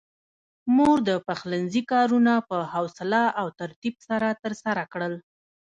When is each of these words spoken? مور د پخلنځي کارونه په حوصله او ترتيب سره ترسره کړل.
مور 0.75 0.97
د 1.09 1.11
پخلنځي 1.27 1.81
کارونه 1.91 2.33
په 2.49 2.57
حوصله 2.73 3.23
او 3.39 3.47
ترتيب 3.59 3.95
سره 4.07 4.27
ترسره 4.43 4.83
کړل. 4.93 5.13